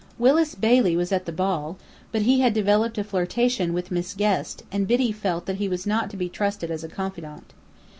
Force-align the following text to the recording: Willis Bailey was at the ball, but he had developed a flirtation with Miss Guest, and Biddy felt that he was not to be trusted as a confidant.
Willis 0.17 0.55
Bailey 0.55 0.95
was 0.97 1.11
at 1.11 1.25
the 1.25 1.31
ball, 1.31 1.77
but 2.11 2.23
he 2.23 2.39
had 2.39 2.55
developed 2.55 2.97
a 2.97 3.03
flirtation 3.03 3.71
with 3.71 3.91
Miss 3.91 4.15
Guest, 4.15 4.63
and 4.71 4.87
Biddy 4.87 5.11
felt 5.11 5.45
that 5.45 5.57
he 5.57 5.69
was 5.69 5.85
not 5.85 6.09
to 6.09 6.17
be 6.17 6.27
trusted 6.27 6.71
as 6.71 6.83
a 6.83 6.89
confidant. 6.89 7.53